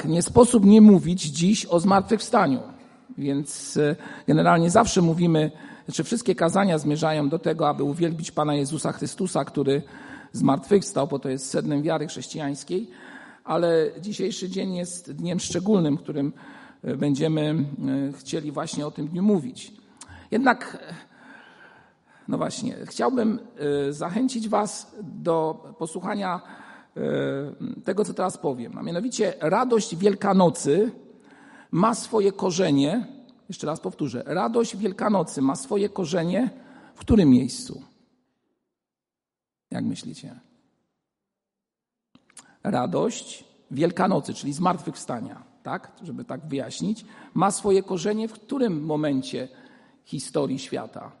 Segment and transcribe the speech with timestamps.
[0.00, 2.60] tak, nie sposób nie mówić dziś o zmartwychwstaniu.
[3.18, 5.50] Więc e, generalnie zawsze mówimy,
[5.84, 9.82] znaczy wszystkie kazania zmierzają do tego, aby uwielbić Pana Jezusa Chrystusa, który
[10.32, 12.90] zmartwychwstał, bo to jest sednem wiary chrześcijańskiej,
[13.44, 16.32] ale dzisiejszy dzień jest dniem szczególnym, którym
[16.84, 19.72] e, będziemy e, chcieli właśnie o tym dniu mówić.
[20.30, 20.78] Jednak,
[22.28, 23.38] no właśnie, chciałbym
[23.90, 26.40] zachęcić Was do posłuchania
[27.84, 28.78] tego, co teraz powiem.
[28.78, 30.92] A mianowicie radość Wielkanocy
[31.70, 33.06] ma swoje korzenie,
[33.48, 36.50] jeszcze raz powtórzę, radość Wielkanocy ma swoje korzenie
[36.94, 37.82] w którym miejscu?
[39.70, 40.40] Jak myślicie?
[42.62, 47.04] Radość Wielkanocy, czyli zmartwychwstania, tak, żeby tak wyjaśnić,
[47.34, 49.48] ma swoje korzenie w którym momencie
[50.04, 51.19] historii świata?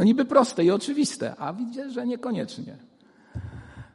[0.00, 2.76] No niby proste i oczywiste, a widzę, że niekoniecznie.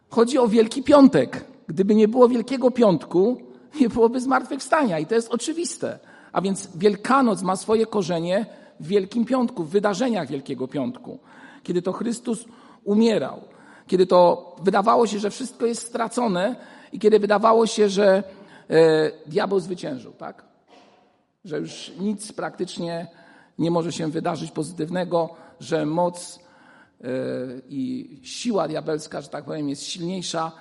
[0.10, 1.46] Chodzi o Wielki Piątek.
[1.68, 3.38] Gdyby nie było Wielkiego Piątku,
[3.80, 6.00] nie byłoby zmartwychwstania i to jest oczywiste.
[6.32, 8.46] A więc Wielkanoc ma swoje korzenie
[8.80, 11.20] w Wielkim Piątku, w wydarzeniach Wielkiego Piątku.
[11.64, 12.46] Kiedy to Chrystus
[12.84, 13.42] umierał,
[13.88, 16.56] kiedy to wydawało się, że wszystko jest stracone
[16.92, 18.24] i kiedy wydawało się, że
[18.70, 20.44] e, diabeł zwyciężył, tak?
[21.46, 23.08] Że już nic praktycznie
[23.60, 26.40] nie może się wydarzyć pozytywnego, że moc
[27.02, 27.08] e,
[27.70, 30.52] i siła diabelska, że tak powiem, jest silniejsza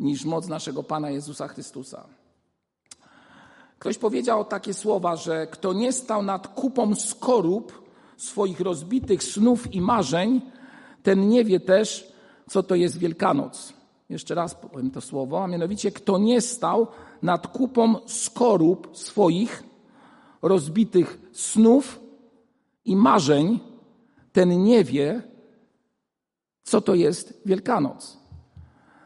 [0.00, 2.04] niż moc naszego Pana Jezusa Chrystusa.
[3.78, 7.82] Ktoś powiedział takie słowa, że kto nie stał nad kupą skorup
[8.16, 10.40] swoich rozbitych snów i marzeń,
[11.02, 12.12] ten nie wie też,
[12.48, 13.72] co to jest Wielkanoc.
[14.08, 16.86] Jeszcze raz powiem to słowo, a mianowicie kto nie stał
[17.22, 19.62] nad kupą skorup swoich
[20.42, 22.00] rozbitych snów
[22.84, 23.60] i marzeń,
[24.32, 25.22] ten nie wie,
[26.62, 28.22] co to jest Wielkanoc.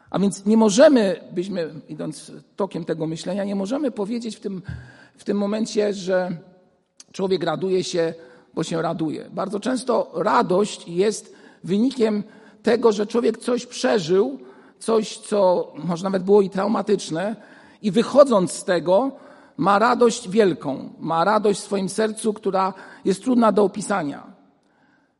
[0.09, 4.61] A więc nie możemy, byśmy, idąc tokiem tego myślenia, nie możemy powiedzieć w tym,
[5.17, 6.37] w tym momencie, że
[7.11, 8.13] człowiek raduje się,
[8.53, 9.29] bo się raduje.
[9.29, 12.23] Bardzo często radość jest wynikiem
[12.63, 14.39] tego, że człowiek coś przeżył,
[14.79, 17.35] coś, co może nawet było i traumatyczne,
[17.81, 19.11] i wychodząc z tego,
[19.57, 22.73] ma radość wielką, ma radość w swoim sercu, która
[23.05, 24.36] jest trudna do opisania.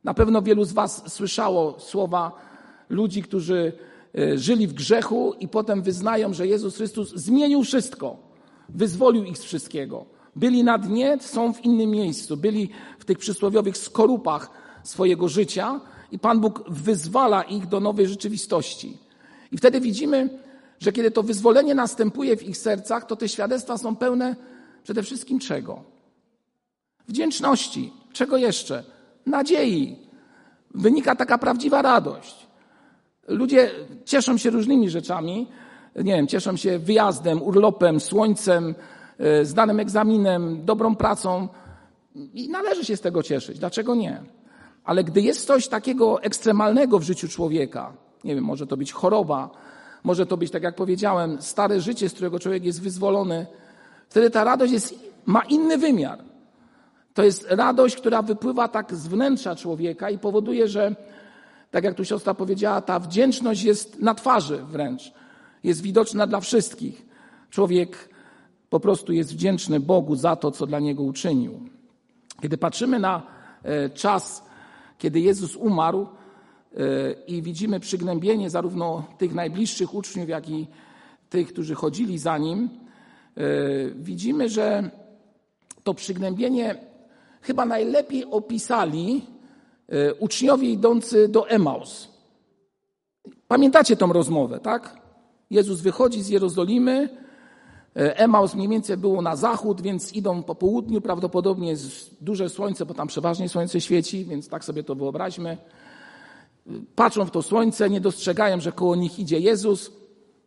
[0.04, 2.32] Na pewno wielu z Was słyszało słowa
[2.88, 3.72] ludzi, którzy
[4.18, 8.16] e, żyli w grzechu i potem wyznają, że Jezus Chrystus zmienił wszystko,
[8.68, 10.06] wyzwolił ich z wszystkiego.
[10.36, 14.50] Byli na dnie, są w innym miejscu, byli w tych przysłowiowych skorupach
[14.82, 15.80] swojego życia
[16.12, 18.98] i Pan Bóg wyzwala ich do nowej rzeczywistości.
[19.52, 20.38] I wtedy widzimy,
[20.80, 24.36] że kiedy to wyzwolenie następuje w ich sercach, to te świadectwa są pełne
[24.82, 25.84] przede wszystkim czego?
[27.08, 27.92] Wdzięczności.
[28.12, 28.84] Czego jeszcze?
[29.28, 29.96] Nadziei.
[30.74, 32.48] Wynika taka prawdziwa radość.
[33.28, 33.70] Ludzie
[34.04, 35.48] cieszą się różnymi rzeczami.
[35.96, 38.74] Nie wiem, cieszą się wyjazdem, urlopem, słońcem,
[39.18, 41.48] e, zdanym egzaminem, dobrą pracą
[42.34, 43.58] i należy się z tego cieszyć.
[43.58, 44.22] Dlaczego nie?
[44.84, 47.92] Ale gdy jest coś takiego ekstremalnego w życiu człowieka,
[48.24, 49.50] nie wiem, może to być choroba,
[50.04, 53.46] może to być, tak jak powiedziałem, stare życie, z którego człowiek jest wyzwolony,
[54.08, 54.94] wtedy ta radość jest,
[55.26, 56.27] ma inny wymiar.
[57.18, 60.94] To jest radość, która wypływa tak z wnętrza człowieka i powoduje, że,
[61.70, 65.12] tak jak tu siostra powiedziała, ta wdzięczność jest na twarzy wręcz.
[65.64, 67.06] Jest widoczna dla wszystkich.
[67.50, 68.08] Człowiek
[68.70, 71.60] po prostu jest wdzięczny Bogu za to, co dla niego uczynił.
[72.42, 73.22] Kiedy patrzymy na
[73.62, 74.42] e, czas,
[74.98, 76.06] kiedy Jezus umarł e,
[77.26, 80.66] i widzimy przygnębienie zarówno tych najbliższych uczniów, jak i
[81.30, 82.68] tych, którzy chodzili za nim,
[83.36, 83.40] e,
[83.94, 84.90] widzimy, że
[85.84, 86.87] to przygnębienie
[87.40, 89.22] chyba najlepiej opisali
[89.88, 92.08] e, uczniowie idący do Emaus.
[93.48, 94.96] Pamiętacie tą rozmowę, tak?
[95.50, 97.08] Jezus wychodzi z Jerozolimy,
[97.94, 102.94] Emaus mniej więcej było na zachód, więc idą po południu, prawdopodobnie jest duże słońce, bo
[102.94, 105.56] tam przeważnie słońce świeci, więc tak sobie to wyobraźmy.
[106.94, 109.90] Patrzą w to słońce, nie dostrzegają, że koło nich idzie Jezus,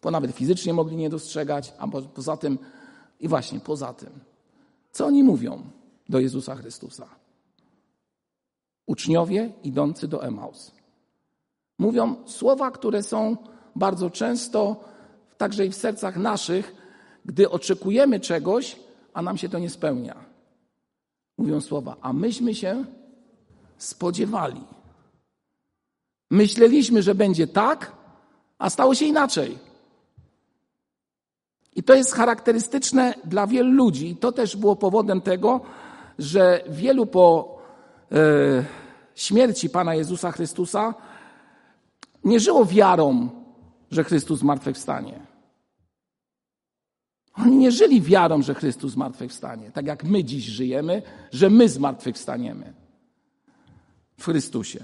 [0.02, 2.60] bo nawet fizycznie mogli nie dostrzegać, a poza tym,
[3.20, 4.10] i właśnie poza tym,
[4.92, 5.64] co oni mówią?
[6.12, 7.08] Do Jezusa Chrystusa.
[8.86, 10.72] Uczniowie idący do Emaus.
[11.78, 13.38] Mówią słowa, które są
[13.76, 14.84] bardzo często
[15.38, 16.76] także i w sercach naszych,
[17.26, 18.80] gdy oczekujemy czegoś,
[19.14, 20.16] a nam się to nie spełnia.
[21.38, 22.86] Mówią słowa, a myśmy się
[23.78, 24.64] spodziewali.
[26.32, 27.92] Myśleliśmy, że będzie tak,
[28.58, 29.58] a stało się inaczej.
[31.76, 34.10] I to jest charakterystyczne dla wielu ludzi.
[34.10, 35.62] I to też było powodem tego,
[36.20, 37.58] że wielu po
[38.12, 38.16] e,
[39.16, 40.94] śmierci Pana Jezusa Chrystusa
[42.24, 43.30] nie żyło wiarą,
[43.92, 45.20] że Chrystus zmartwychwstanie.
[47.38, 52.74] Oni nie żyli wiarą, że Chrystus zmartwychwstanie, tak jak my dziś żyjemy, że my zmartwychwstaniemy
[54.18, 54.80] w Chrystusie.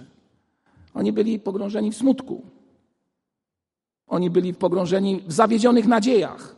[0.94, 2.42] Oni byli pogrążeni w smutku.
[4.08, 6.56] Oni byli pogrążeni w zawiedzionych nadziejach,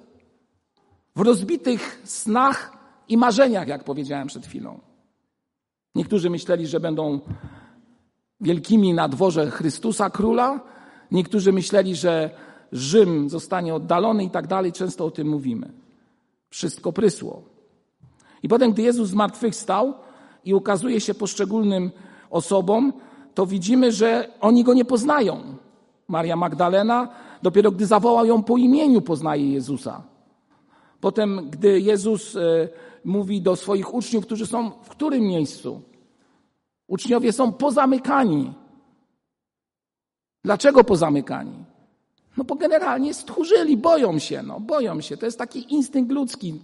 [1.15, 2.78] w rozbitych snach
[3.09, 4.79] i marzeniach, jak powiedziałem przed chwilą.
[5.95, 7.19] Niektórzy myśleli, że będą
[8.41, 10.59] wielkimi na dworze Chrystusa króla,
[11.11, 12.29] niektórzy myśleli, że
[12.71, 14.71] Rzym zostanie oddalony i tak dalej.
[14.71, 15.71] Często o tym mówimy.
[16.49, 17.41] Wszystko prysło.
[18.43, 19.93] I potem, gdy Jezus zmartwychwstał
[20.45, 21.91] i ukazuje się poszczególnym
[22.29, 22.93] osobom,
[23.33, 25.41] to widzimy, że oni go nie poznają.
[26.07, 27.09] Maria Magdalena
[27.41, 30.03] dopiero gdy zawołał ją po imieniu, poznaje Jezusa.
[31.01, 32.39] Potem, gdy Jezus e,
[33.05, 35.81] mówi do swoich uczniów, którzy są w którym miejscu?
[36.87, 38.53] Uczniowie są pozamykani.
[40.43, 41.65] Dlaczego pozamykani?
[42.37, 45.17] No bo generalnie stchórzyli, boją się, no, boją się.
[45.17, 46.61] To jest taki instynkt ludzki.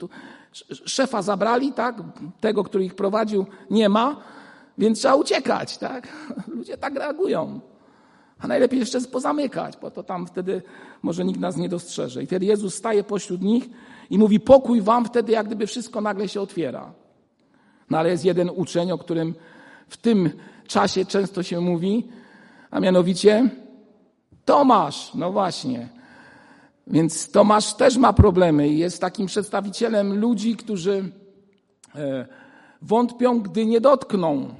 [0.86, 1.96] Szefa zabrali, tak?
[2.40, 4.22] Tego, który ich prowadził, nie ma,
[4.78, 6.08] więc trzeba uciekać, tak?
[6.56, 7.60] Ludzie tak reagują.
[8.40, 10.62] A najlepiej jeszcze pozamykać, bo to tam wtedy
[11.02, 12.24] może nikt nas nie dostrzeże.
[12.24, 13.70] I wtedy Jezus staje pośród nich
[14.10, 16.94] i mówi pokój wam wtedy, jak gdyby wszystko nagle się otwiera.
[17.90, 19.36] No ale jest jeden uczeń, o którym
[19.88, 20.30] w tym
[20.68, 22.07] czasie często się mówi,
[22.72, 23.50] a mianowicie
[24.46, 25.13] Tomasz.
[25.16, 25.90] No właśnie.
[26.88, 31.12] Więc Tomasz też ma problemy i jest takim przedstawicielem ludzi, którzy
[31.96, 32.25] e,
[32.81, 34.56] wątpią, gdy nie dotkną.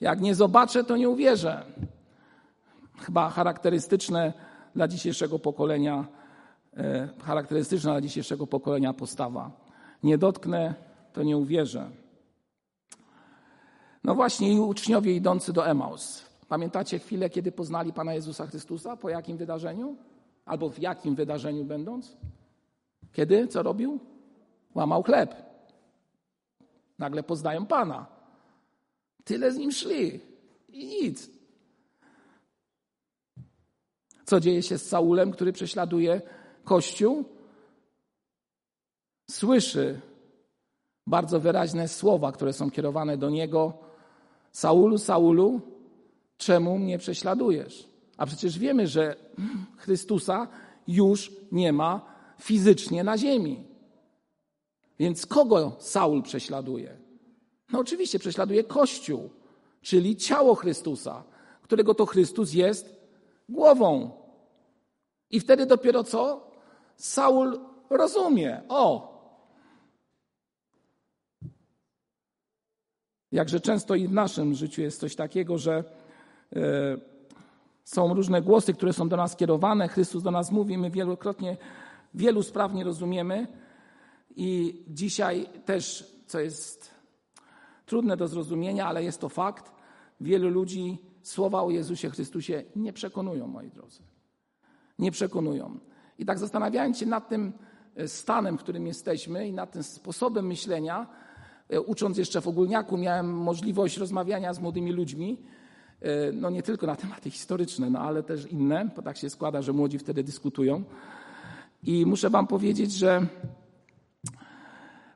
[0.00, 1.64] Jak nie zobaczę, to nie uwierzę.
[2.98, 4.32] Chyba charakterystyczne
[4.74, 6.04] dla dzisiejszego pokolenia,
[7.22, 9.50] charakterystyczna dla dzisiejszego pokolenia postawa.
[10.02, 10.74] Nie dotknę,
[11.12, 11.90] to nie uwierzę.
[14.04, 16.24] No właśnie i uczniowie idący do Emaus.
[16.48, 18.96] Pamiętacie chwilę, kiedy poznali Pana Jezusa Chrystusa?
[18.96, 19.96] Po jakim wydarzeniu?
[20.44, 22.16] Albo w jakim wydarzeniu będąc?
[23.12, 23.48] Kiedy?
[23.48, 24.00] Co robił?
[24.74, 25.34] Łamał chleb.
[26.98, 28.06] Nagle poznają Pana.
[29.24, 30.20] Tyle z nim szli
[30.68, 31.30] i nic.
[34.24, 36.20] Co dzieje się z Saulem, który prześladuje
[36.68, 37.24] Kościół?
[39.30, 40.00] Słyszy
[41.06, 43.72] bardzo wyraźne słowa, które są kierowane do niego.
[44.52, 45.60] Saulu, Saulu,
[46.36, 47.88] czemu mnie prześladujesz?
[48.16, 49.16] A przecież wiemy, że
[49.76, 50.48] Chrystusa
[50.88, 52.00] już nie ma
[52.40, 53.64] fizycznie na ziemi.
[54.98, 56.96] Więc kogo Saul prześladuje?
[57.72, 59.30] No oczywiście prześladuje Kościół,
[59.82, 61.24] czyli ciało Chrystusa,
[61.62, 62.96] którego to Chrystus jest
[63.48, 64.10] głową.
[65.30, 66.47] I wtedy dopiero co?
[66.98, 67.58] Saul
[67.90, 68.62] rozumie.
[68.68, 69.18] O!
[73.32, 75.84] Jakże często i w naszym życiu jest coś takiego, że
[76.56, 76.62] e,
[77.84, 79.88] są różne głosy, które są do nas kierowane.
[79.88, 81.56] Chrystus do nas mówi, my wielokrotnie
[82.14, 83.46] wielu spraw nie rozumiemy.
[84.36, 86.90] I dzisiaj też, co jest
[87.86, 89.72] trudne do zrozumienia, ale jest to fakt,
[90.20, 94.02] wielu ludzi słowa o Jezusie Chrystusie nie przekonują, moi drodzy.
[94.98, 95.78] Nie przekonują.
[96.18, 97.52] I tak zastanawiając się nad tym
[97.96, 101.06] e, stanem, w którym jesteśmy i nad tym sposobem myślenia,
[101.68, 105.38] e, ucząc jeszcze w ogólniaku, miałem możliwość rozmawiania z młodymi ludźmi,
[106.00, 109.62] e, no nie tylko na tematy historyczne, no ale też inne, bo tak się składa,
[109.62, 110.82] że młodzi wtedy dyskutują.
[111.82, 113.26] I muszę wam powiedzieć, że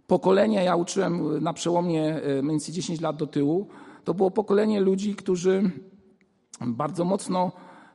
[0.07, 3.69] pokolenie, ja uczyłem na przełomie mniej więcej 10 lat do tyłu,
[4.05, 5.71] to było pokolenie ludzi, którzy
[6.61, 7.53] bardzo mocno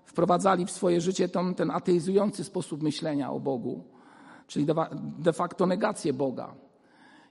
[0.07, 3.83] wprowadzali w swoje życie ten, ten ateizujący sposób myślenia o Bogu,
[4.47, 4.65] czyli
[5.19, 6.53] de facto negację Boga.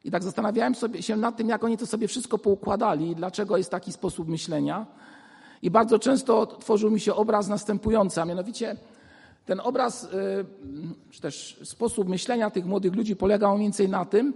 [0.05, 3.57] I tak zastanawiałem sobie, się nad tym, jak oni to sobie wszystko poukładali i dlaczego
[3.57, 4.87] jest taki sposób myślenia.
[5.63, 8.77] I bardzo często tworzył mi się obraz następujący, a mianowicie
[9.47, 10.09] ten obraz, y,
[11.11, 14.35] czy też sposób myślenia tych młodych ludzi polegał mniej więcej na tym,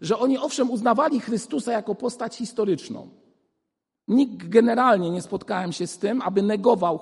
[0.00, 3.08] że oni owszem uznawali Chrystusa jako postać historyczną.
[4.08, 6.98] Nikt generalnie nie spotkałem się z tym, aby negował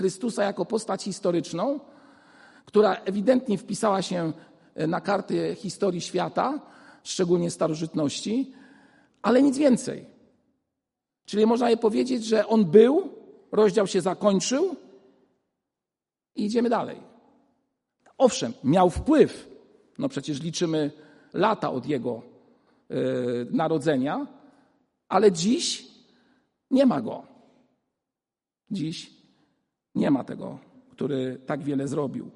[0.00, 1.80] Chrystusa jako postać historyczną,
[2.64, 4.32] która ewidentnie wpisała się
[4.74, 6.60] e, na karty historii świata,
[7.02, 8.52] szczególnie starożytności,
[9.22, 10.06] ale nic więcej.
[11.24, 13.12] Czyli można je powiedzieć, że on był,
[13.52, 14.76] rozdział się zakończył
[16.36, 17.00] i idziemy dalej.
[18.18, 19.48] Owszem, miał wpływ,
[19.98, 20.90] no przecież liczymy
[21.32, 22.22] lata od jego
[22.88, 24.26] yy, narodzenia,
[25.08, 25.86] ale dziś
[26.70, 27.22] nie ma go.
[28.70, 29.19] Dziś
[29.94, 30.58] nie ma tego,
[30.90, 32.30] który tak wiele zrobił.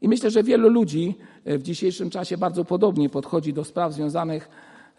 [0.00, 1.14] I myślę, że wielu ludzi
[1.46, 4.48] w dzisiejszym czasie bardzo podobnie podchodzi do spraw związanych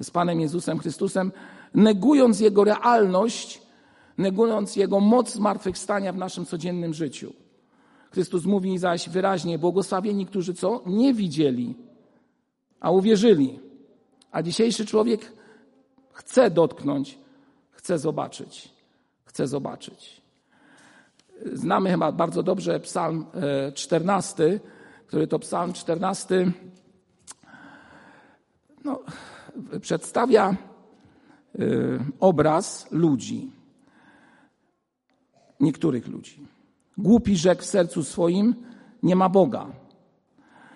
[0.02, 1.32] z Panem Jezusem Chrystusem,
[1.74, 3.62] negując Jego realność,
[4.18, 7.34] negując Jego moc zmartwychwstania w naszym codziennym życiu.
[8.12, 10.84] Chrystus mówi zaś wyraźnie, błogosławieni, którzy co?
[10.86, 11.76] Nie widzieli
[12.80, 13.60] a uwierzyli.
[14.32, 15.34] A dzisiejszy człowiek
[16.12, 17.18] chce dotknąć,
[17.72, 18.70] chce zobaczyć,
[19.26, 20.22] chce zobaczyć.
[21.54, 23.26] Znamy chyba bardzo dobrze Psalm
[23.74, 24.60] 14, e,
[25.08, 26.52] który to Psalm 14
[28.86, 29.00] no,
[29.82, 30.56] przedstawia e,
[32.20, 33.52] obraz ludzi,
[35.60, 36.48] niektórych ludzi.
[36.98, 38.56] Głupi rzekł w sercu swoim,
[39.04, 39.68] nie ma Boga.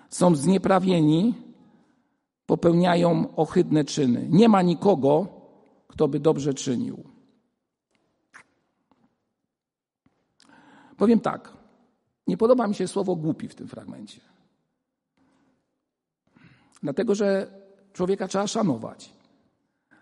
[0.08, 1.34] Są znieprawieni,
[2.46, 4.26] popełniają ohydne czyny.
[4.30, 5.26] Nie ma nikogo,
[5.88, 7.13] kto by dobrze czynił.
[10.96, 11.52] Powiem tak,
[12.26, 14.20] nie podoba mi się słowo głupi w tym fragmencie.
[16.82, 17.46] Dlatego, że
[17.92, 19.12] człowieka trzeba szanować.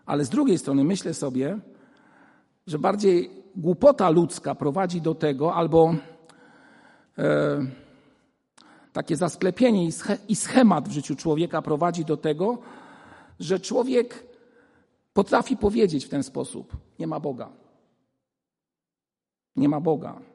[0.05, 1.59] Ale z drugiej strony myślę sobie,
[2.67, 5.95] że bardziej głupota ludzka prowadzi do tego, albo
[7.17, 7.65] e,
[8.93, 9.89] takie zasklepienie
[10.27, 12.57] i schemat w życiu człowieka prowadzi do tego,
[13.39, 14.25] że człowiek
[15.13, 17.49] potrafi powiedzieć w ten sposób: Nie ma Boga.
[19.55, 20.32] Nie ma Boga.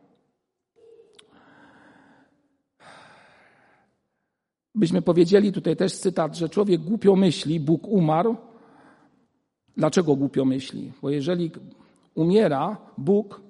[4.78, 8.36] Byśmy powiedzieli, tutaj też cytat, że człowiek głupio myśli, Bóg umarł.
[9.76, 10.92] Dlaczego głupio myśli?
[11.02, 11.50] Bo jeżeli
[12.14, 13.40] umiera Bóg,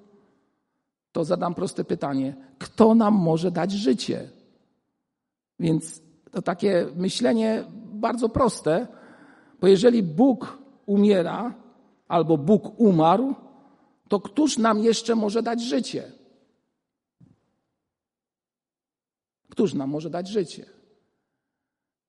[1.12, 4.28] to zadam proste pytanie: kto nam może dać życie?
[5.60, 8.86] Więc to takie myślenie bardzo proste,
[9.60, 11.54] bo jeżeli Bóg umiera
[12.08, 13.34] albo Bóg umarł,
[14.08, 16.12] to któż nam jeszcze może dać życie?
[19.48, 20.77] Któż nam może dać życie?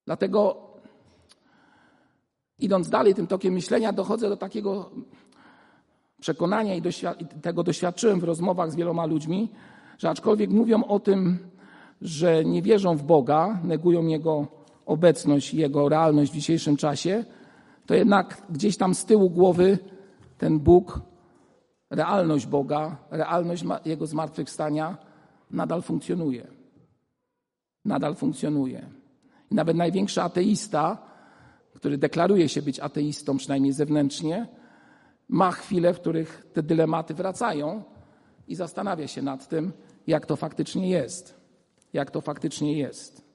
[0.10, 0.58] Dlatego,
[2.60, 4.90] idąc dalej tym tokiem myślenia, dochodzę do takiego
[6.22, 6.82] przekonania i
[7.42, 9.50] tego doświadczyłem w rozmowach z wieloma ludźmi,
[9.98, 11.40] że aczkolwiek mówią o tym,
[12.02, 14.48] że nie wierzą w Boga, negują Jego
[14.86, 17.26] obecność Jego realność w dzisiejszym czasie,
[17.86, 19.78] to jednak gdzieś tam z tyłu głowy
[20.38, 21.02] ten Bóg,
[21.90, 24.98] realność Boga, realność Jego zmartwychwstania
[25.52, 26.48] nadal funkcjonuje.
[27.86, 28.99] Nadal funkcjonuje.
[29.52, 30.98] Nawet największy ateista,
[31.74, 34.48] który deklaruje się być ateistą, przynajmniej zewnętrznie,
[35.30, 37.84] ma chwile, w których te dylematy wracają
[38.48, 39.72] i zastanawia się nad tym,
[40.08, 41.40] jak to faktycznie jest.
[41.94, 43.30] Jak to faktycznie jest.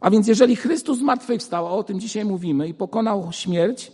[0.00, 3.92] A więc jeżeli Chrystus zmartwychwstał, a o tym dzisiaj mówimy, i pokonał śmierć,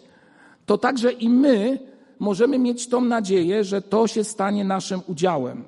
[0.67, 1.79] to także i my
[2.19, 5.65] możemy mieć tą nadzieję, że to się stanie naszym udziałem.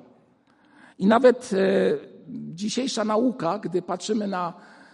[0.99, 1.57] I nawet e,
[2.29, 4.53] dzisiejsza nauka, gdy patrzymy na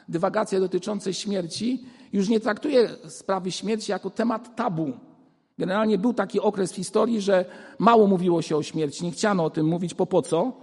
[0.09, 4.93] dywagacje dotyczące śmierci, już nie traktuje sprawy śmierci jako temat tabu.
[5.57, 7.45] Generalnie był taki okres w historii, że
[7.79, 10.53] mało mówiło się o śmierci, nie chciano o tym mówić, po po co.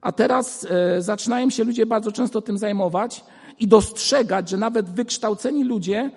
[0.00, 3.24] A teraz e, zaczynają się ludzie bardzo często tym zajmować
[3.58, 6.10] i dostrzegać, że nawet wykształceni ludzie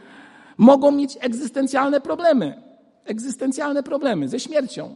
[0.58, 2.62] mogą mieć egzystencjalne problemy.
[3.06, 4.96] Egzystencjalne problemy ze śmiercią,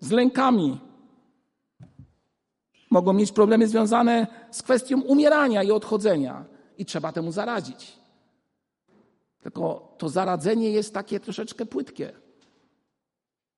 [0.00, 0.87] z lękami.
[2.90, 6.44] Mogą mieć problemy związane z kwestią umierania i odchodzenia
[6.78, 7.98] i trzeba temu zaradzić.
[9.42, 12.12] Tylko to zaradzenie jest takie troszeczkę płytkie.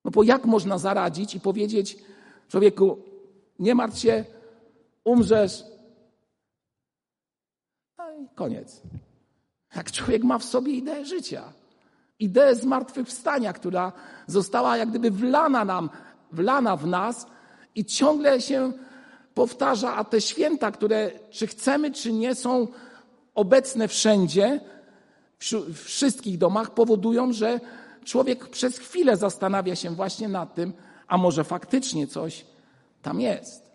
[0.05, 1.97] No bo jak można zaradzić i powiedzieć
[2.47, 2.97] człowieku,
[3.59, 4.25] nie martw się,
[5.03, 5.63] umrzesz.
[7.97, 8.81] No i koniec.
[9.75, 11.53] Jak człowiek ma w sobie ideę życia,
[12.19, 13.91] ideę zmartwychwstania, która
[14.27, 15.89] została jak gdyby wlana nam,
[16.31, 17.27] wlana w nas
[17.75, 18.73] i ciągle się
[19.33, 22.67] powtarza, a te święta, które czy chcemy, czy nie, są
[23.35, 24.59] obecne wszędzie,
[25.49, 27.59] w wszystkich domach, powodują, że
[28.03, 30.73] człowiek przez chwilę zastanawia się właśnie nad tym,
[31.07, 32.45] a może faktycznie coś
[33.01, 33.71] tam jest.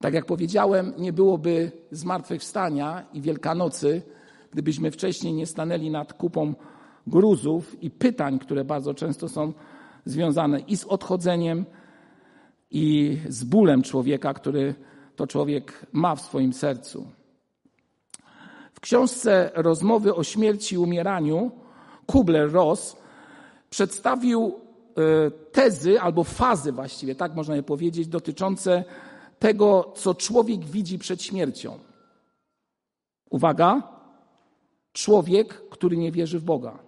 [0.00, 4.02] Tak jak powiedziałem, nie byłoby zmartwychwstania i Wielkanocy,
[4.52, 6.54] gdybyśmy wcześniej nie stanęli nad kupą
[7.06, 9.52] gruzów i pytań, które bardzo często są
[10.04, 11.64] związane i z odchodzeniem,
[12.70, 14.74] i z bólem człowieka, który
[15.16, 17.06] to człowiek ma w swoim sercu.
[18.74, 21.50] W książce Rozmowy o śmierci i umieraniu
[22.06, 22.96] Kubler-Ross
[23.70, 24.54] przedstawił
[24.96, 28.84] e, tezy albo fazy właściwie, tak można je powiedzieć, dotyczące
[29.38, 31.78] tego, co człowiek widzi przed śmiercią.
[33.30, 33.82] Uwaga,
[34.92, 36.85] człowiek, który nie wierzy w Boga.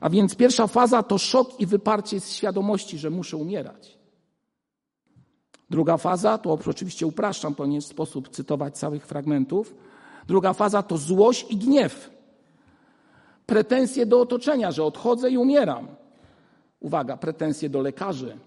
[0.00, 3.98] A więc pierwsza faza to szok i wyparcie z świadomości, że muszę umierać.
[5.70, 9.74] Druga faza, to oczywiście upraszczam, bo nie sposób cytować całych fragmentów.
[10.26, 12.10] Druga faza to złość i gniew.
[13.46, 15.88] Pretensje do otoczenia, że odchodzę i umieram.
[16.80, 18.38] Uwaga, pretensje do lekarzy,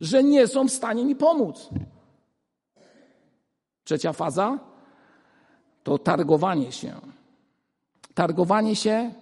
[0.00, 1.68] że nie są w stanie mi pomóc.
[3.84, 4.58] Trzecia faza
[5.82, 6.94] to targowanie się.
[8.14, 9.14] Targowanie się,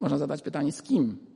[0.00, 1.26] można zadać pytanie, z kim?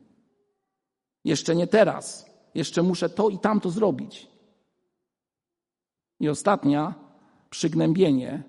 [1.25, 2.31] Jeszcze nie teraz.
[2.55, 4.31] Jeszcze muszę to i tamto zrobić.
[6.21, 6.95] I ostatnia,
[7.51, 8.43] przygnębienie,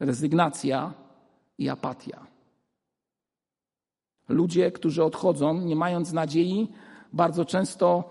[0.00, 0.94] rezygnacja
[1.58, 2.26] i apatia.
[4.28, 6.68] Ludzie, którzy odchodzą, nie mając nadziei,
[7.12, 8.10] bardzo często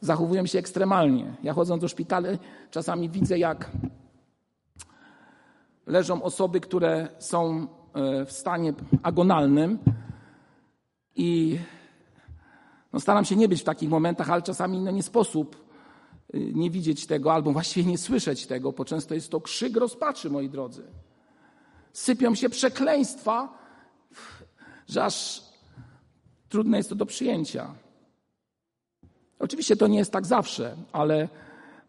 [0.00, 1.36] zachowują się ekstremalnie.
[1.42, 2.28] Ja chodząc do szpitala,
[2.70, 3.70] czasami widzę, jak
[5.86, 9.78] leżą osoby, które są e, w stanie agonalnym
[11.16, 11.58] i
[12.92, 15.56] no staram się nie być w takich momentach, ale czasami no nie sposób
[16.34, 20.30] e, nie widzieć tego, albo właściwie nie słyszeć tego, bo często jest to krzyk rozpaczy,
[20.30, 20.82] moi drodzy.
[21.92, 23.58] Sypią się przekleństwa,
[24.88, 25.42] że aż
[26.48, 27.74] trudne jest to do przyjęcia.
[29.38, 31.28] Oczywiście to nie jest tak zawsze, ale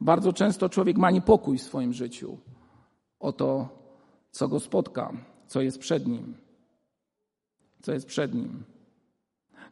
[0.01, 2.37] bardzo często człowiek ma niepokój w swoim życiu
[3.19, 3.69] o to,
[4.31, 5.13] co go spotka,
[5.47, 6.37] co jest przed nim.
[7.81, 8.63] Co jest przed nim.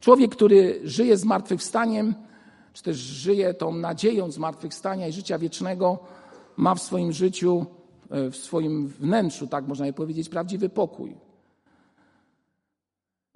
[0.00, 2.14] Człowiek, który żyje zmartwychwstaniem,
[2.72, 5.98] czy też żyje tą nadzieją zmartwychwstania i życia wiecznego,
[6.56, 7.66] ma w swoim życiu,
[8.10, 11.16] e, w swoim wnętrzu, tak można powiedzieć, prawdziwy pokój.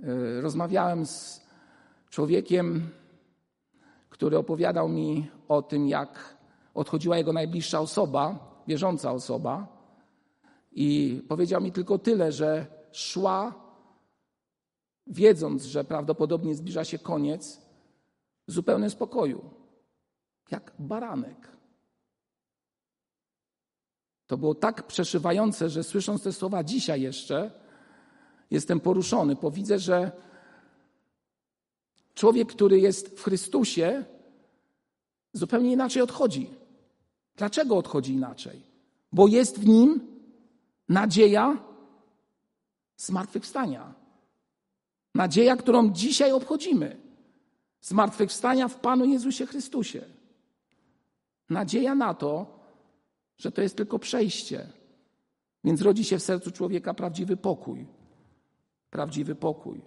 [0.02, 1.40] E, rozmawiałem z
[2.10, 2.88] człowiekiem,
[4.10, 6.36] który opowiadał mi o tym, jak
[6.74, 9.66] odchodziła jego najbliższa osoba, wierząca osoba,
[10.72, 13.54] i powiedział mi tylko tyle, że szła,
[15.10, 17.60] wiedząc, że prawdopodobnie zbliża się koniec,
[18.48, 19.50] w zupełnym spokoju,
[20.50, 21.48] jak baranek.
[24.26, 27.50] To było tak przeszywające, że słysząc te słowa dzisiaj jeszcze,
[28.50, 30.12] jestem poruszony, bo widzę, że
[32.14, 34.04] człowiek, który jest w Chrystusie,
[35.32, 36.50] zupełnie inaczej odchodzi.
[37.36, 38.62] Dlaczego odchodzi inaczej?
[39.12, 40.06] Bo jest w nim
[40.88, 41.58] nadzieja
[42.96, 43.94] zmartwychwstania.
[45.14, 46.96] Nadzieja, którą dzisiaj obchodzimy.
[47.80, 50.04] Zmartwychwstania w Panu Jezusie Chrystusie.
[51.50, 52.60] Nadzieja na to,
[53.38, 54.66] że to jest tylko przejście.
[55.64, 57.86] Więc rodzi się w sercu człowieka prawdziwy pokój.
[58.90, 59.80] Prawdziwy pokój.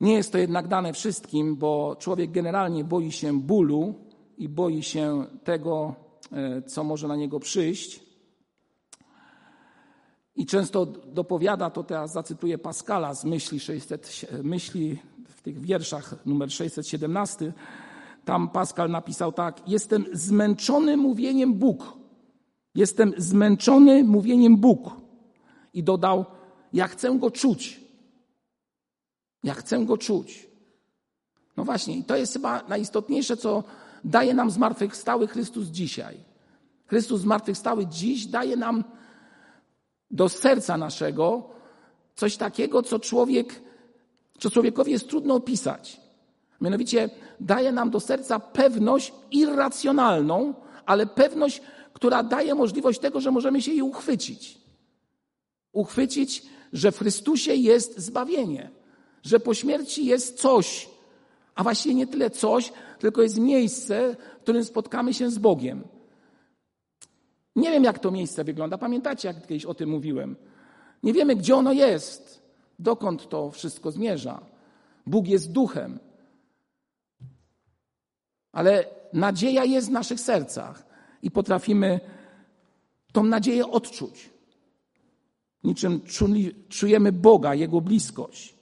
[0.00, 3.94] Nie jest to jednak dane wszystkim, bo człowiek generalnie boi się bólu
[4.38, 5.94] i boi się tego,
[6.32, 8.05] e, co może na niego przyjść.
[10.36, 16.52] I często dopowiada, to teraz zacytuję Pascala z myśli, 600, myśli w tych wierszach numer
[16.52, 17.52] 617.
[18.24, 21.98] Tam Pascal napisał tak: Jestem zmęczony mówieniem Bóg.
[22.74, 24.90] Jestem zmęczony mówieniem Bóg.
[25.74, 26.24] I dodał:
[26.72, 27.80] Ja chcę go czuć.
[29.44, 30.46] Ja chcę go czuć.
[31.56, 33.64] No właśnie, i to jest chyba najistotniejsze, co
[34.04, 36.16] daje nam zmartwychwstały Chrystus dzisiaj.
[36.86, 38.84] Chrystus zmartwychwstały dziś daje nam
[40.10, 41.50] do serca naszego
[42.14, 43.60] coś takiego, co człowiek,
[44.38, 46.00] co człowiekowi jest trudno opisać.
[46.60, 50.54] Mianowicie daje nam do serca pewność irracjonalną,
[50.86, 54.58] ale pewność, która daje możliwość tego, że możemy się jej uchwycić.
[55.72, 56.42] Uchwycić,
[56.72, 58.70] że w Chrystusie jest zbawienie,
[59.22, 60.88] że po śmierci jest coś,
[61.54, 65.84] a właściwie nie tyle coś, tylko jest miejsce, w którym spotkamy się z Bogiem.
[67.56, 68.78] Nie wiem, jak to miejsce wygląda.
[68.78, 70.36] Pamiętacie, jak kiedyś o tym mówiłem?
[71.02, 72.42] Nie wiemy, gdzie ono jest,
[72.78, 74.40] dokąd to wszystko zmierza.
[75.06, 75.98] Bóg jest duchem.
[78.52, 80.86] Ale nadzieja jest w naszych sercach
[81.22, 82.00] i potrafimy
[83.12, 84.30] tą nadzieję odczuć.
[85.64, 86.00] Niczym
[86.68, 88.56] czujemy Boga, Jego bliskość.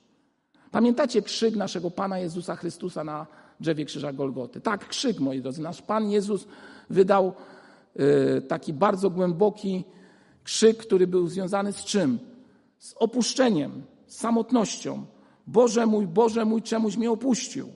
[0.70, 3.26] Pamiętacie krzyk naszego Pana Jezusa Chrystusa na
[3.60, 4.60] drzewie krzyża Golgoty?
[4.60, 5.62] Tak, krzyk, moi drodzy.
[5.62, 6.46] Nasz Pan Jezus
[6.90, 7.34] wydał
[8.48, 9.84] taki bardzo głęboki
[10.44, 12.18] krzyk, który był związany z czym?
[12.78, 15.06] Z opuszczeniem, z samotnością.
[15.46, 17.68] Boże mój, Boże mój, czemuś mnie opuścił.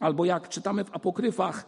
[0.00, 1.66] Albo jak czytamy w apokryfach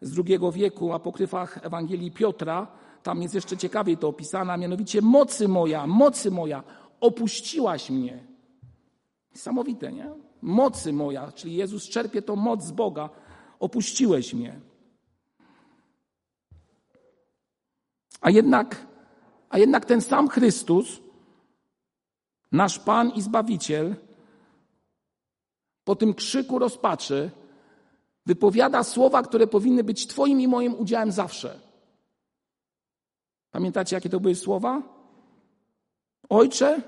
[0.00, 2.66] z II wieku, apokryfach Ewangelii Piotra,
[3.02, 6.62] tam jest jeszcze ciekawiej to opisane, a mianowicie mocy moja, mocy moja,
[7.00, 8.26] opuściłaś mnie.
[9.32, 10.10] Niesamowite, nie?
[10.42, 13.10] Mocy moja, czyli Jezus czerpie tą moc z Boga,
[13.60, 14.60] opuściłeś mnie.
[18.22, 18.86] A jednak,
[19.50, 21.00] a jednak ten sam Chrystus,
[22.52, 23.96] nasz Pan i Zbawiciel,
[25.84, 27.30] po tym krzyku rozpaczy,
[28.26, 31.60] wypowiada słowa, które powinny być Twoim i moim udziałem zawsze.
[33.50, 34.82] Pamiętacie, jakie to były słowa?
[36.28, 36.82] Ojcze,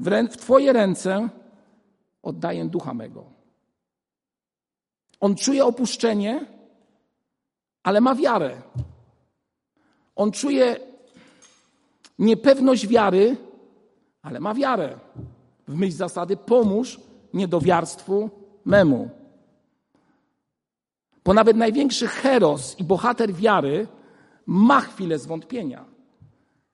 [0.00, 1.28] w Twoje ręce
[2.22, 3.24] oddaję ducha mego.
[5.20, 6.46] On czuje opuszczenie,
[7.82, 8.62] ale ma wiarę.
[10.16, 10.76] On czuje
[12.18, 13.36] niepewność wiary,
[14.22, 14.98] ale ma wiarę.
[15.68, 17.00] W myśl zasady pomóż
[17.34, 18.30] niedowiarstwu
[18.64, 19.10] memu.
[21.24, 23.86] Bo nawet największy heros i bohater wiary
[24.46, 25.84] ma chwilę zwątpienia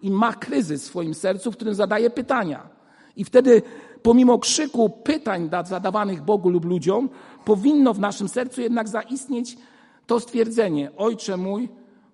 [0.00, 2.68] i ma kryzys w swoim sercu, w którym zadaje pytania.
[3.16, 3.62] I wtedy,
[4.02, 7.08] pomimo krzyku pytań zadawanych Bogu lub ludziom,
[7.44, 9.58] powinno w naszym sercu jednak zaistnieć
[10.06, 11.68] to stwierdzenie: Ojcze mój,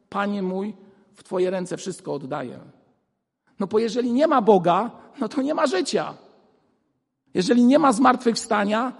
[0.09, 0.75] Panie mój,
[1.17, 2.59] w Twoje ręce wszystko oddaję.
[3.61, 6.15] No bo jeżeli nie ma Boga, no to nie ma życia.
[7.35, 8.93] Jeżeli nie ma zmartwychwstania,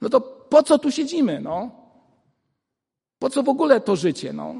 [0.00, 1.70] no to po co tu siedzimy, no?
[3.18, 4.54] Po co w ogóle to życie, no?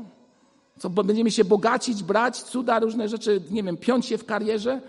[0.78, 4.80] Co, będziemy się bogacić, brać cuda, różne rzeczy, nie wiem, piąć się w karierze?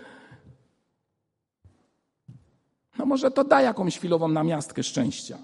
[2.98, 5.38] No może to da jakąś chwilową namiastkę szczęścia.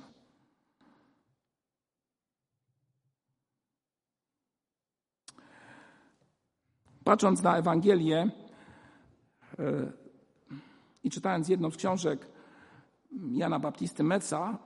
[7.10, 8.30] Patrząc na Ewangelię
[9.58, 9.92] e,
[11.04, 12.26] i czytając jedną z książek
[13.32, 14.58] Jana Baptisty Meca,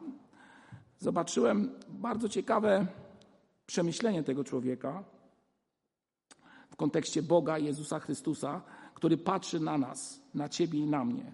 [0.99, 2.87] zobaczyłem bardzo ciekawe
[3.67, 5.05] przemyślenie tego człowieka
[6.71, 8.63] w kontekście Boga Jezusa Chrystusa,
[8.95, 11.33] który patrzy na nas, na ciebie i na mnie.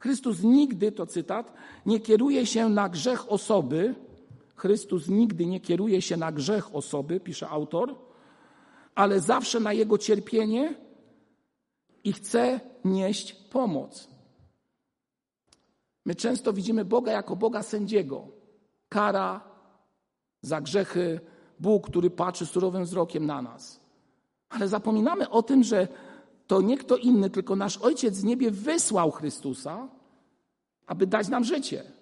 [0.00, 1.52] Chrystus nigdy, to cytat,
[1.86, 3.94] nie kieruje się na grzech osoby.
[4.56, 8.03] Chrystus nigdy nie kieruje się na grzech osoby, pisze autor,
[8.94, 10.74] ale zawsze na jego cierpienie
[12.04, 14.08] i chce nieść pomoc.
[16.04, 18.28] My często widzimy Boga jako Boga sędziego.
[18.88, 19.40] Kara
[20.42, 21.20] za grzechy,
[21.60, 23.80] Bóg, który patrzy surowym wzrokiem na nas.
[24.48, 25.88] Ale zapominamy o tym, że
[26.46, 29.88] to nie kto inny, tylko nasz Ojciec z niebie wysłał Chrystusa,
[30.86, 31.93] aby dać nam życie.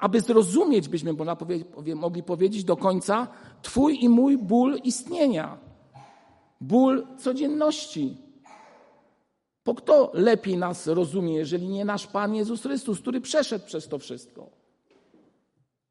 [0.00, 1.14] Aby zrozumieć, byśmy
[1.94, 3.28] mogli powiedzieć do końca,
[3.62, 5.58] Twój i mój ból istnienia,
[6.60, 8.16] ból codzienności.
[9.64, 13.98] Bo kto lepiej nas rozumie, jeżeli nie nasz Pan Jezus Chrystus, który przeszedł przez to
[13.98, 14.50] wszystko?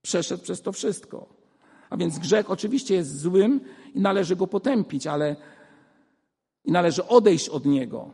[0.01, 1.29] Przeszedł przez to wszystko.
[1.89, 3.61] A więc grzech oczywiście jest złym
[3.93, 5.35] i należy go potępić, ale
[6.65, 8.11] i należy odejść od niego.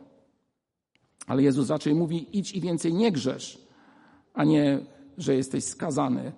[1.26, 3.58] Ale Jezus raczej mówi: idź i więcej nie grzesz,
[4.34, 4.78] a nie,
[5.18, 6.32] że jesteś skazany,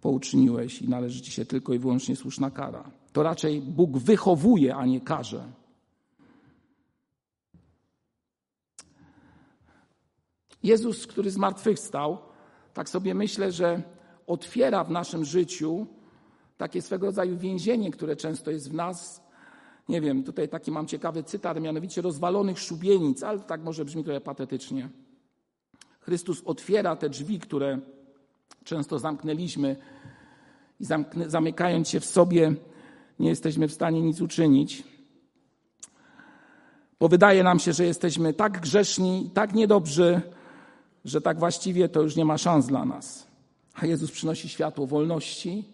[0.00, 2.90] pouczyniłeś i należy ci się tylko i wyłącznie słuszna kara.
[3.12, 5.52] To raczej Bóg wychowuje, a nie karze.
[10.62, 12.18] Jezus, który zmartwychwstał,
[12.74, 13.82] tak sobie myślę, że
[14.26, 15.86] otwiera w naszym życiu
[16.56, 19.22] takie swego rodzaju więzienie, które często jest w nas.
[19.88, 24.20] Nie wiem, tutaj taki mam ciekawy cytat, mianowicie rozwalonych szubienic, ale tak może brzmi trochę
[24.20, 24.88] patetycznie.
[26.00, 27.80] Chrystus otwiera te drzwi, które
[28.64, 29.76] często zamknęliśmy
[30.80, 30.84] i
[31.26, 32.54] zamykając się w sobie,
[33.18, 34.84] nie jesteśmy w stanie nic uczynić.
[37.00, 40.20] Bo wydaje nam się, że jesteśmy tak grzeszni, tak niedobrzy,
[41.04, 43.26] że tak właściwie to już nie ma szans dla nas.
[43.74, 45.64] A Jezus przynosi światło wolności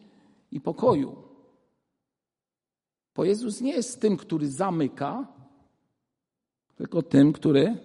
[0.51, 1.17] i pokoju.
[3.15, 5.27] Bo Jezus nie jest tym, który zamyka,
[6.77, 7.77] tylko tym, który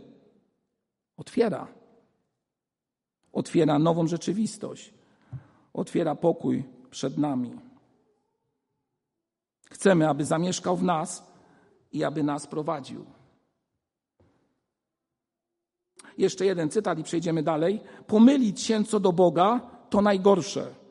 [1.18, 1.81] otwiera.
[3.34, 4.94] Otwiera nową rzeczywistość.
[5.74, 7.52] Otwiera pokój przed nami.
[9.70, 11.34] Chcemy, aby zamieszkał w nas
[11.92, 13.06] i aby nas prowadził.
[16.18, 17.82] Jeszcze jeden cytat i przejdziemy dalej.
[18.08, 20.82] Pomylić się co do Boga to najgorsze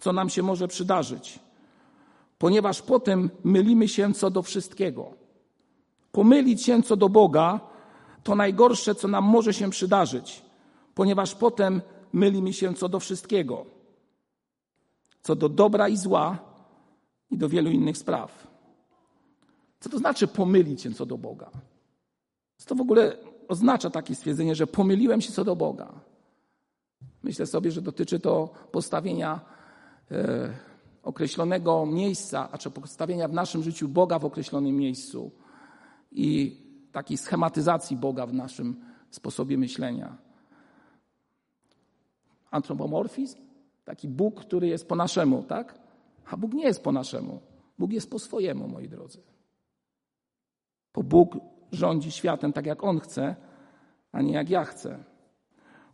[0.00, 1.38] co nam się może przydarzyć,
[2.38, 5.12] ponieważ potem mylimy się co do wszystkiego.
[6.12, 7.60] Pomylić się co do Boga
[8.22, 10.42] to najgorsze, co nam może się przydarzyć,
[11.00, 11.82] ponieważ potem
[12.12, 13.66] mylimy się co do wszystkiego,
[15.22, 16.38] co do dobra i zła
[17.30, 18.46] i do wielu innych spraw.
[19.80, 21.50] Co to znaczy pomylić się co do Boga?
[22.56, 23.16] Co to w ogóle
[23.48, 25.92] oznacza takie stwierdzenie, że pomyliłem się co do Boga?
[27.22, 29.40] Myślę sobie, że dotyczy to postawienia
[30.10, 30.52] E,
[31.02, 35.30] określonego miejsca, a czy postawienia w naszym życiu Boga w określonym miejscu
[36.12, 36.56] i
[36.92, 40.29] takiej schematyzacji Boga w naszym sposobie myślenia.
[42.50, 43.38] Antropomorfizm,
[43.84, 45.78] taki Bóg, który jest po naszemu, tak?
[46.30, 47.40] A Bóg nie jest po naszemu.
[47.78, 49.22] Bóg jest po swojemu, moi drodzy.
[50.94, 51.36] Bo Bóg
[51.72, 53.36] rządzi światem tak, jak On chce,
[54.12, 54.98] a nie jak ja chcę.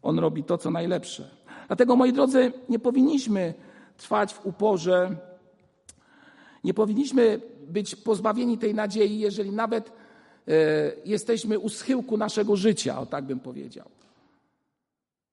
[0.02, 1.30] On robi to, co najlepsze.
[1.66, 3.54] Dlatego, moi drodzy, nie powinniśmy
[3.96, 5.16] trwać w uporze.
[6.64, 10.52] Nie powinniśmy być pozbawieni tej nadziei, jeżeli nawet e,
[11.04, 13.95] jesteśmy u schyłku naszego życia, o tak bym powiedział.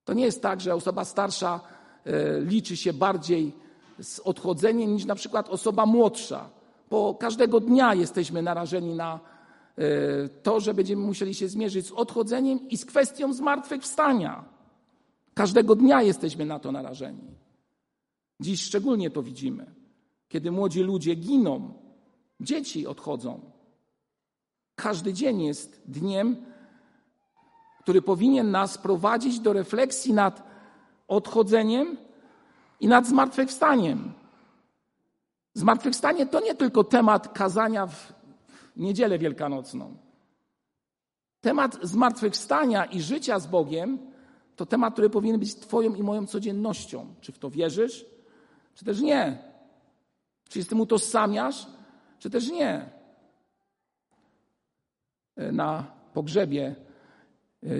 [0.04, 1.60] To nie jest tak, że osoba starsza
[2.04, 3.52] e, liczy się bardziej
[4.00, 6.50] z odchodzeniem niż na przykład osoba młodsza.
[6.88, 9.20] po każdego dnia jesteśmy narażeni na
[9.78, 14.44] e, to, że będziemy musieli się zmierzyć z odchodzeniem i z kwestią zmartwychwstania.
[15.34, 17.34] Każdego dnia jesteśmy na to narażeni.
[18.40, 19.74] Dziś szczególnie to widzimy,
[20.28, 21.72] kiedy młodzi ludzie giną,
[22.40, 23.40] dzieci odchodzą.
[24.74, 26.36] Każdy dzień jest dniem,
[27.84, 30.42] który powinien nas prowadzić do refleksji nad
[31.08, 31.96] odchodzeniem
[32.80, 34.12] i nad zmartwychwstaniem.
[35.54, 38.12] Zmartwychwstanie to nie tylko temat kazania w
[38.76, 39.96] niedzielę wielkanocną.
[41.40, 43.98] Temat zmartwychwstania i życia z Bogiem
[44.56, 47.14] to temat, który powinien być Twoją i moją codziennością.
[47.20, 48.06] Czy w to wierzysz,
[48.74, 49.38] czy też nie?
[50.48, 51.66] Czy się z tym utożsamiasz,
[52.18, 52.90] czy też nie?
[55.36, 56.83] Na pogrzebie e,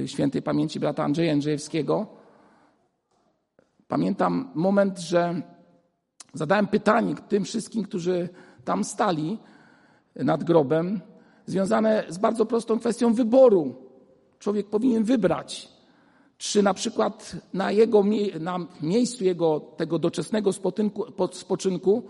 [0.07, 2.07] świętej pamięci brata Andrzeja Andrzejewskiego
[3.89, 5.43] pamiętam moment, że
[6.35, 8.29] zadałem pytanie tym wszystkim, którzy
[8.65, 9.39] tam stali
[10.17, 11.01] nad grobem,
[11.47, 13.75] związane z bardzo prostą kwestią wyboru.
[14.39, 15.69] Człowiek powinien wybrać,
[16.39, 18.05] czy na przykład na, jego,
[18.41, 20.51] na miejscu jego tego doczesnego
[21.33, 22.03] spoczynku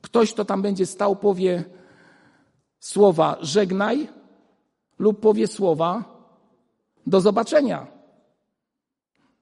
[0.00, 1.64] ktoś, kto tam będzie stał, powie
[2.80, 4.08] słowa żegnaj
[4.98, 6.13] lub powie słowa
[7.06, 7.86] do zobaczenia.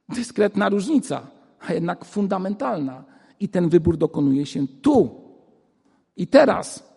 [0.09, 1.27] Dyskretna różnica,
[1.61, 3.05] a jednak fundamentalna.
[3.41, 5.11] I ten wybór dokonuje się tu
[6.17, 6.93] i teraz.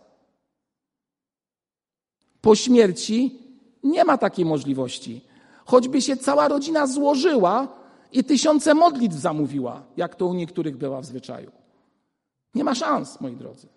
[2.41, 3.39] Po śmierci
[3.84, 5.21] nie ma takiej możliwości
[5.65, 7.67] choćby się cała rodzina złożyła
[8.12, 11.51] i tysiące modlitw zamówiła, jak to u niektórych była w zwyczaju.
[12.56, 13.67] Nie ma szans, moi drodzy.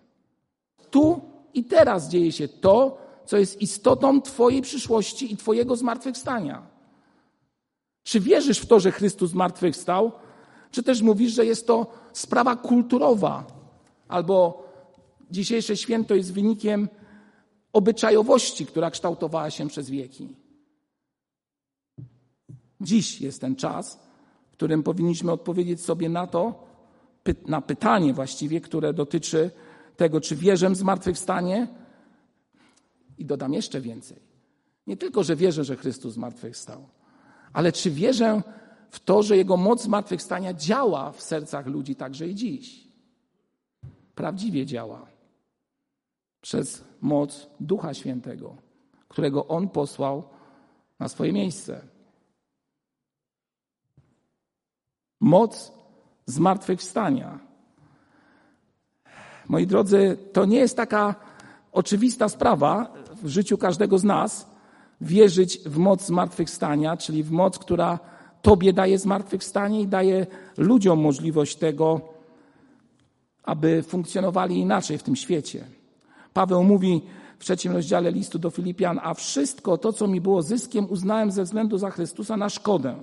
[0.91, 1.21] Tu
[1.53, 6.61] i teraz dzieje się to, co jest istotą Twojej przyszłości i Twojego zmartwychwstania.
[8.09, 10.11] Czy wierzysz w to, że Chrystus zmartwychwstał,
[10.71, 13.47] czy też mówisz, że jest to sprawa kulturowa,
[14.07, 14.63] albo
[15.31, 16.89] dzisiejsze święto jest wynikiem
[17.73, 20.29] obyczajowości, która kształtowała się przez wieki.
[22.81, 23.99] Dziś jest ten czas,
[24.49, 26.67] w którym powinniśmy odpowiedzieć sobie na to,
[27.47, 29.51] na pytanie właściwie, które dotyczy
[29.97, 31.67] tego, czy wierzę w zmartwychwstanie.
[33.17, 34.19] I dodam jeszcze więcej.
[34.87, 36.85] Nie tylko, że wierzę, że Chrystus zmartwychwstał,
[37.53, 38.41] ale czy wierzę
[38.89, 42.87] w to, że Jego moc zmartwychwstania działa w sercach ludzi także i dziś.
[44.15, 45.05] Prawdziwie działa.
[46.41, 48.55] Przez moc Ducha Świętego,
[49.07, 50.23] którego On posłał
[50.99, 51.81] na swoje miejsce.
[55.19, 55.71] moc
[56.25, 57.39] zmartwychwstania.
[59.47, 61.15] Moi drodzy, to nie jest taka
[61.71, 64.48] oczywista sprawa w życiu każdego z nas
[65.01, 67.99] wierzyć w moc zmartwychwstania, czyli w moc, która
[68.41, 72.01] Tobie daje zmartwychwstanie i daje ludziom możliwość tego,
[73.43, 75.65] aby funkcjonowali inaczej w tym świecie.
[76.33, 77.01] Paweł mówi
[77.39, 81.43] w trzecim rozdziale listu do Filipian, a wszystko to, co mi było zyskiem, uznałem ze
[81.43, 82.95] względu za Chrystusa na szkodę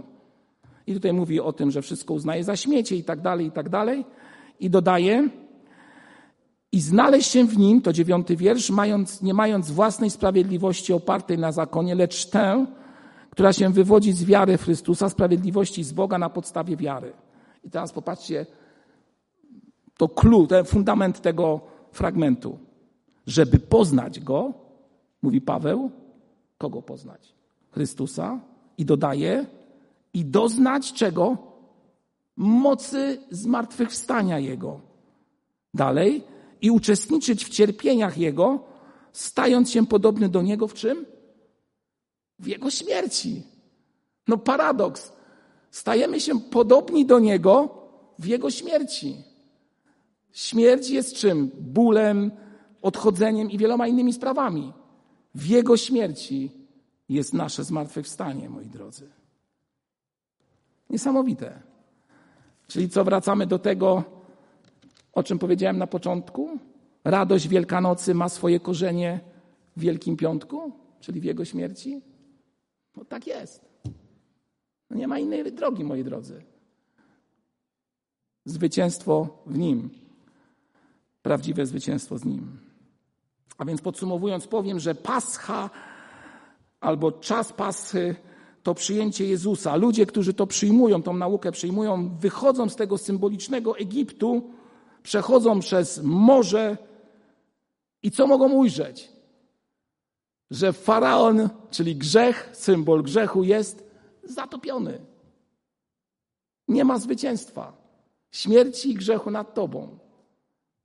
[0.86, 3.68] i tutaj mówi o tym, że wszystko uznaje za śmiecie i tak dalej, i tak
[3.68, 4.04] dalej.
[4.60, 5.28] I dodaje,
[6.72, 11.52] i znaleźć się w nim, to dziewiąty wiersz, mając, nie mając własnej sprawiedliwości opartej na
[11.52, 12.66] zakonie, lecz tę,
[13.30, 17.12] która się wywodzi z wiary Chrystusa, sprawiedliwości z Boga na podstawie wiary.
[17.64, 18.46] I teraz popatrzcie,
[19.96, 21.60] to clue, ten fundament tego
[21.92, 22.58] fragmentu.
[23.26, 24.54] Żeby poznać Go,
[25.22, 25.90] mówi Paweł,
[26.58, 27.34] kogo poznać?
[27.70, 28.40] Chrystusa
[28.78, 29.46] i dodaje,
[30.14, 31.36] i doznać czego?
[32.36, 34.80] Mocy zmartwychwstania Jego.
[35.74, 36.24] Dalej,
[36.66, 38.64] i uczestniczyć w cierpieniach Jego,
[39.12, 41.06] stając się podobny do Niego w czym?
[42.38, 43.42] W Jego śmierci.
[44.28, 45.12] No paradoks.
[45.70, 47.82] Stajemy się podobni do Niego
[48.18, 49.24] w Jego śmierci.
[50.32, 51.50] Śmierć jest czym?
[51.60, 52.30] Bólem,
[52.82, 54.72] odchodzeniem i wieloma innymi sprawami.
[55.34, 56.50] W Jego śmierci
[57.08, 59.10] jest nasze zmartwychwstanie, moi drodzy.
[60.90, 61.62] Niesamowite.
[62.66, 64.15] Czyli co, wracamy do tego,
[65.16, 66.58] o czym powiedziałem na początku?
[67.04, 69.20] Radość Wielkanocy ma swoje korzenie
[69.76, 72.02] w Wielkim Piątku, czyli w Jego śmierci?
[72.96, 73.64] No tak jest.
[74.90, 76.42] No nie ma innej drogi, moi drodzy.
[78.44, 79.90] Zwycięstwo w Nim.
[81.22, 82.58] Prawdziwe zwycięstwo z Nim.
[83.58, 85.70] A więc podsumowując, powiem, że Pascha
[86.80, 88.16] albo czas Paschy
[88.62, 89.76] to przyjęcie Jezusa.
[89.76, 94.55] Ludzie, którzy to przyjmują, tą naukę przyjmują, wychodzą z tego symbolicznego Egiptu,
[95.06, 96.76] przechodzą przez morze
[98.02, 99.08] i co mogą ujrzeć?
[100.50, 103.84] Że faraon, czyli grzech, symbol grzechu, jest
[104.24, 104.98] zatopiony.
[106.68, 107.72] Nie ma zwycięstwa.
[108.30, 109.98] Śmierci i grzechu nad tobą.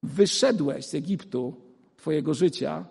[0.03, 1.53] Wyszedłeś z Egiptu
[1.97, 2.85] Twojego życia,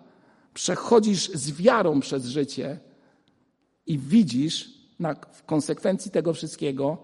[0.53, 2.79] przechodzisz z wiarą przez życie
[3.85, 6.97] i widzisz na, w konsekwencji tego wszystkiego,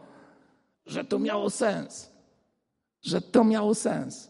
[0.85, 2.16] że to miało sens.
[3.07, 4.29] Że to miało sens.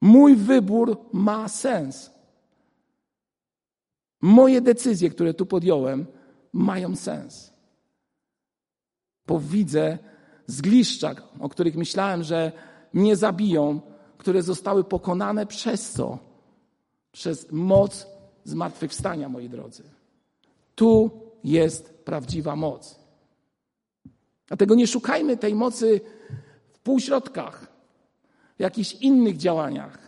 [0.00, 2.10] Mój wybór ma sens.
[4.20, 6.06] Moje decyzje, które tu podjąłem,
[6.52, 7.52] mają sens.
[9.26, 9.98] Bo widzę
[10.46, 12.52] zgliszcza, o których myślałem, że
[12.92, 13.80] mnie zabiją,
[14.18, 16.18] które zostały pokonane przez co?
[17.12, 18.06] Przez moc
[18.44, 19.82] zmartwychwstania, moi drodzy.
[20.74, 21.10] Tu
[21.44, 22.98] jest prawdziwa moc.
[24.46, 26.00] Dlatego nie szukajmy tej mocy
[26.82, 27.66] półśrodkach,
[28.56, 29.98] w jakichś innych działaniach.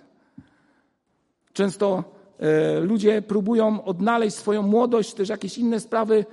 [1.53, 2.05] Często
[2.39, 6.25] e, ludzie próbują odnaleźć swoją młodość, też jakieś inne sprawy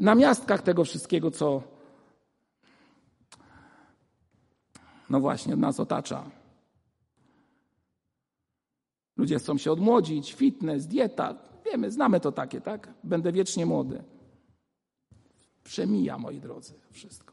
[0.00, 1.62] na miastkach tego wszystkiego, co
[5.10, 6.30] no właśnie nas otacza.
[9.16, 11.34] Ludzie chcą się odmłodzić, fitness, dieta.
[11.64, 12.88] Wiemy, znamy to takie, tak?
[13.04, 14.02] Będę wiecznie młody.
[15.64, 17.31] Przemija, moi drodzy, wszystko.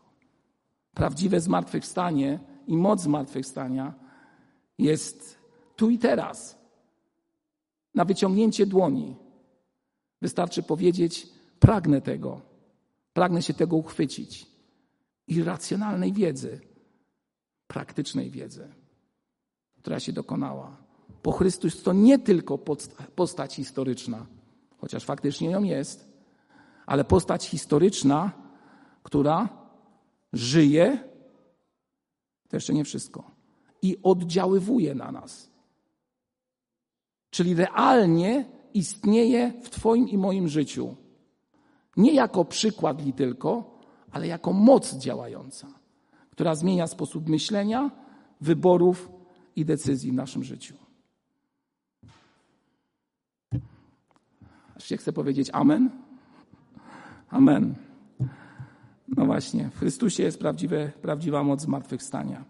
[0.93, 3.93] Prawdziwe zmartwychwstanie i moc zmartwychwstania
[4.77, 5.39] jest
[5.75, 6.59] tu i teraz.
[7.95, 9.15] Na wyciągnięcie dłoni.
[10.21, 11.27] Wystarczy powiedzieć:
[11.59, 12.41] Pragnę tego,
[13.13, 14.45] pragnę się tego uchwycić.
[15.27, 16.59] I racjonalnej wiedzy,
[17.67, 18.67] praktycznej wiedzy,
[19.77, 20.77] która się dokonała.
[21.23, 22.57] Bo Chrystus to nie tylko
[23.15, 24.25] postać historyczna,
[24.77, 26.07] chociaż faktycznie ją jest,
[26.85, 28.31] ale postać historyczna,
[29.03, 29.58] która
[30.33, 31.09] żyje,
[32.49, 33.31] to jeszcze nie wszystko,
[33.81, 35.49] i oddziaływuje na nas.
[37.29, 40.95] Czyli realnie istnieje w Twoim i moim życiu.
[41.97, 43.79] Nie jako przykład li tylko,
[44.11, 45.67] ale jako moc działająca,
[46.31, 47.91] która zmienia sposób myślenia,
[48.41, 49.09] wyborów
[49.55, 50.75] i decyzji w naszym życiu.
[54.75, 55.89] Aż się chcę powiedzieć Amen.
[57.29, 57.88] Amen.
[59.17, 62.43] No właśnie, w Chrystusie jest prawdziwe, prawdziwa moc zmartwychwstania.